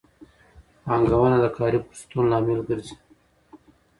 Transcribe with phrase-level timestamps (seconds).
[0.83, 2.95] پانګونه د کاري فرصتونو لامل ګرځي.